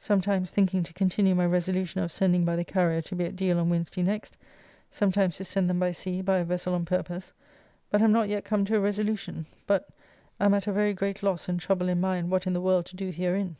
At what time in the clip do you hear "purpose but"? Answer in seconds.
6.84-8.02